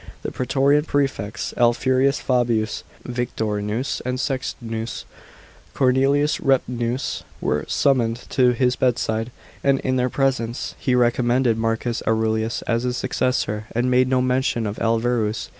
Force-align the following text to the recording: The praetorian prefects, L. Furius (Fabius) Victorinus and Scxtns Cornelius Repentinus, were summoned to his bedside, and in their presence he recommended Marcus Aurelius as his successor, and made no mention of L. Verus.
The 0.23 0.31
praetorian 0.31 0.85
prefects, 0.85 1.53
L. 1.57 1.73
Furius 1.73 2.19
(Fabius) 2.19 2.83
Victorinus 3.05 4.01
and 4.03 4.17
Scxtns 4.17 5.03
Cornelius 5.75 6.39
Repentinus, 6.39 7.21
were 7.39 7.65
summoned 7.67 8.27
to 8.31 8.49
his 8.53 8.75
bedside, 8.75 9.29
and 9.63 9.79
in 9.81 9.97
their 9.97 10.09
presence 10.09 10.73
he 10.79 10.95
recommended 10.95 11.55
Marcus 11.55 12.01
Aurelius 12.07 12.63
as 12.63 12.81
his 12.81 12.97
successor, 12.97 13.67
and 13.73 13.91
made 13.91 14.07
no 14.07 14.23
mention 14.23 14.65
of 14.65 14.79
L. 14.81 14.97
Verus. 14.97 15.49